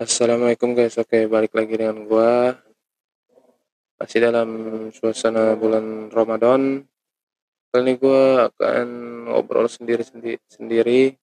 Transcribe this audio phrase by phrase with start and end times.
[0.00, 2.56] Assalamualaikum guys, oke balik lagi dengan gua.
[4.00, 4.48] Masih dalam
[4.96, 6.88] suasana bulan Ramadan.
[7.68, 8.88] Kali ini gua akan
[9.28, 10.00] ngobrol sendiri
[10.48, 11.20] sendiri,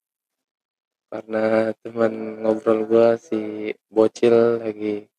[1.10, 5.10] karena teman ngobrol gua si bocil lagi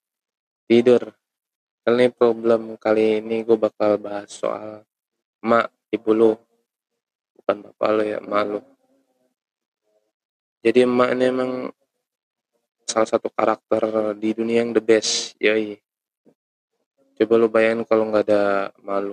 [0.71, 1.11] tidur.
[1.83, 4.87] Kali ini problem kali ini gua bakal bahas soal
[5.43, 6.33] mak ibu lu.
[7.43, 8.63] Bukan bapak lu ya mak lu.
[10.63, 11.53] Jadi emak ini emang
[12.89, 15.77] salah satu karakter di dunia yang the best yoi.
[17.21, 19.13] Coba lu bayangin kalau nggak ada malu.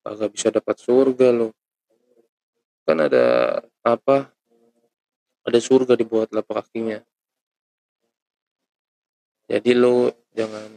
[0.00, 1.52] Agak bisa dapat surga lu.
[2.88, 4.32] Kan ada apa
[5.44, 7.04] ada surga di bawah telapak kakinya.
[9.52, 10.70] Jadi lu jangan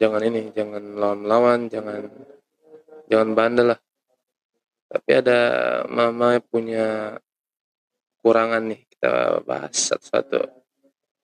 [0.00, 2.08] jangan ini jangan lawan-lawan jangan
[3.12, 3.80] jangan bandel lah.
[4.88, 5.40] Tapi ada
[5.84, 7.20] mama punya
[8.24, 10.61] kurangan nih kita bahas satu-satu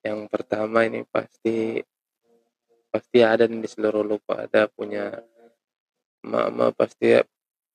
[0.02, 1.83] yang pertama ini pasti
[2.89, 5.12] pasti ada di seluruh lupa ada punya
[6.25, 7.19] mama pasti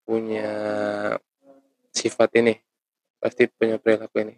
[0.03, 0.52] punya
[1.94, 2.56] sifat ini
[3.23, 4.36] pasti punya perilaku ini.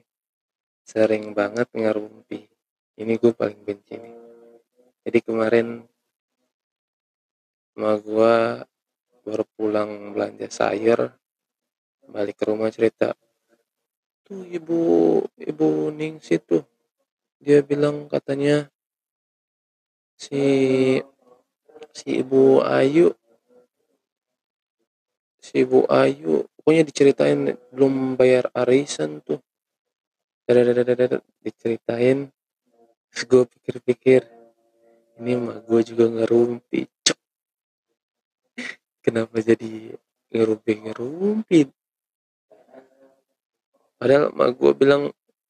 [0.85, 2.45] Sering banget ngerumpi.
[3.01, 4.15] Ini gue paling benci nih.
[5.01, 5.81] Jadi kemarin
[7.73, 8.35] sama gue
[9.25, 11.11] baru pulang belanja sayur
[12.05, 13.17] balik ke rumah cerita
[14.21, 16.61] tuh ibu ibu Ningsi tuh
[17.41, 18.67] dia bilang katanya
[20.15, 20.39] si
[21.91, 23.11] si ibu Ayu
[25.39, 29.39] si ibu Ayu pokoknya diceritain belum bayar arisan tuh.
[31.41, 32.29] Diceritain.
[33.15, 34.27] Gue pikir-pikir
[35.19, 37.19] ini mah gue juga ngerumpi cok
[38.99, 39.95] kenapa jadi
[40.31, 41.59] ngerumpi ngerumpi
[43.95, 45.03] padahal mak gue bilang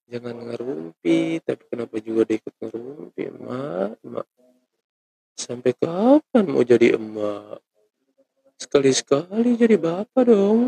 [0.06, 3.90] jangan ngerumpi tapi kenapa juga dia ikut ngerumpi emak?
[4.06, 4.28] Emak.
[5.36, 7.60] Sampai kapan mau jadi emak?
[8.56, 10.62] Sekali-sekali jadi bapak dong.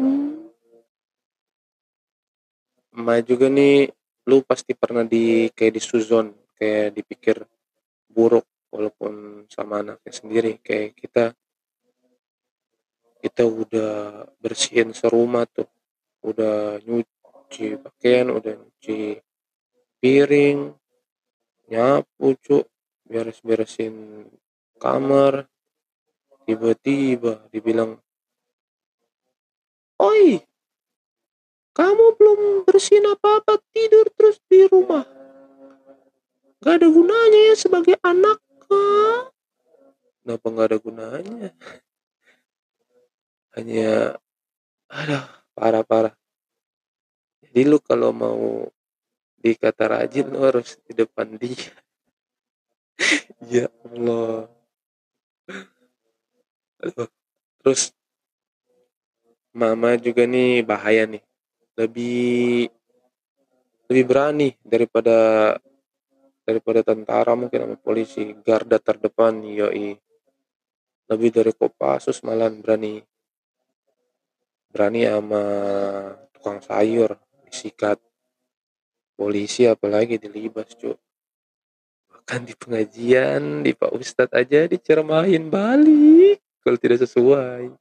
[2.98, 3.94] Emak juga nih
[4.28, 7.46] lu pasti pernah di kayak di suzon kayak dipikir
[8.12, 8.44] buruk
[8.74, 10.60] walaupun sama anaknya sendiri.
[10.60, 11.26] Kayak kita
[13.22, 15.70] kita udah bersihin serumah tuh.
[16.26, 19.22] Udah nyuci pakaian udah nyuci
[20.02, 20.74] piring
[21.70, 22.66] nyapu cuk.
[23.08, 24.26] Beres-beresin
[24.82, 25.46] kamar.
[26.48, 28.00] Tiba-tiba dibilang
[30.00, 30.40] oi
[31.76, 35.04] kamu belum bersihin apa-apa tidur terus di rumah.
[36.64, 38.40] Gak ada gunanya ya sebagai anak
[40.28, 41.50] kenapa gak ada gunanya?
[43.56, 44.20] Hanya
[44.92, 45.24] ada
[45.56, 46.12] parah-parah.
[47.40, 48.68] Jadi lu kalau mau
[49.48, 51.72] dikata rajin lu harus di depan dia.
[53.48, 54.50] Ya Allah.
[57.62, 57.94] Terus
[59.54, 61.24] mama juga nih bahaya nih.
[61.78, 62.68] Lebih
[63.88, 65.18] lebih berani daripada
[66.44, 68.36] daripada tentara mungkin sama polisi.
[68.44, 69.96] Garda terdepan yoi.
[71.08, 73.00] Lebih dari Kopassus malah berani
[74.68, 75.44] berani sama
[76.36, 77.16] tukang sayur
[77.48, 78.07] disikat
[79.18, 80.96] polisi apalagi dilibas cuk.
[82.14, 87.74] Bahkan di pengajian di Pak Ustadz aja diceramahin balik kalau tidak sesuai.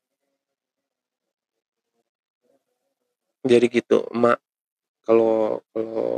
[3.47, 4.41] Jadi gitu emak
[5.07, 6.11] kalau kalau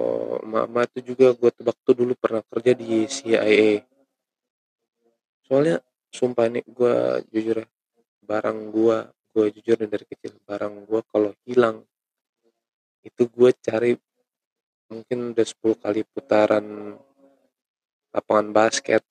[0.49, 3.85] emak-emak itu juga gue tebak tuh dulu pernah kerja di CIA
[5.45, 7.69] soalnya sumpah ini gue jujur ya
[8.25, 8.99] barang gue
[9.33, 11.85] gue jujur nih dari kecil barang gue kalau hilang
[13.01, 13.97] itu gue cari
[14.89, 16.97] mungkin udah 10 kali putaran
[18.13, 19.03] lapangan basket.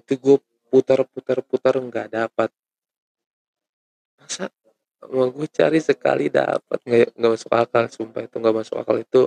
[0.00, 0.36] Itu gue
[0.72, 2.50] putar putar putar nggak dapat
[4.20, 4.46] masa
[5.10, 8.96] mau gue cari sekali dapat nggak nggak masuk akal sumpah itu nggak masuk akal.
[9.00, 9.22] Itu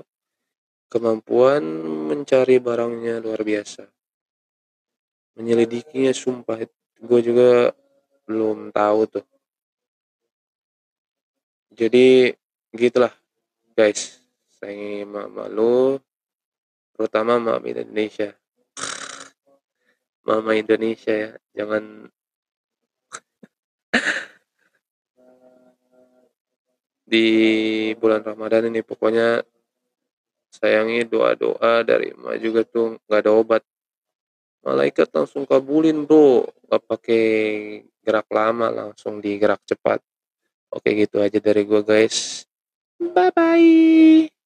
[0.90, 1.62] kemampuan
[2.10, 3.86] mencari barangnya luar biasa.
[5.38, 6.62] Menyelidikinya sumpah
[7.02, 7.74] gue juga
[8.30, 9.26] belum tahu tuh.
[11.74, 12.30] Jadi
[12.74, 13.14] gitulah
[13.74, 14.23] guys
[14.64, 16.00] sayangi mama lu
[16.96, 18.32] terutama mama Indonesia.
[20.24, 22.08] Mama Indonesia ya jangan.
[27.04, 27.28] Di
[28.00, 29.44] bulan Ramadan ini pokoknya
[30.48, 33.64] sayangi doa-doa dari emak juga tuh nggak ada obat.
[34.64, 36.48] Malaikat langsung kabulin bro.
[36.72, 37.26] Nggak pakai
[38.00, 40.00] gerak lama langsung digerak cepat.
[40.72, 42.48] Oke gitu aja dari gua guys.
[42.96, 44.43] Bye bye